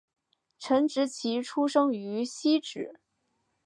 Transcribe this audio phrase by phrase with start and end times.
[0.57, 2.99] 陈植棋出生于汐止